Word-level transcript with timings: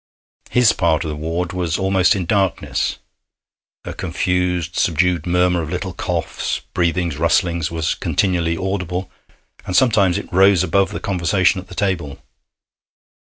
His 0.49 0.73
part 0.73 1.03
of 1.03 1.11
the 1.11 1.15
ward 1.15 1.53
was 1.53 1.77
almost 1.77 2.15
in 2.15 2.25
darkness. 2.25 2.97
A 3.85 3.93
confused, 3.93 4.75
subdued 4.75 5.27
murmur 5.27 5.61
of 5.61 5.69
little 5.69 5.93
coughs, 5.93 6.61
breathings, 6.73 7.17
rustlings, 7.17 7.69
was 7.69 7.93
continually 7.93 8.57
audible, 8.57 9.11
and 9.63 9.75
sometimes 9.75 10.17
it 10.17 10.33
rose 10.33 10.63
above 10.63 10.89
the 10.91 10.99
conversation 10.99 11.61
at 11.61 11.67
the 11.67 11.75
table. 11.75 12.17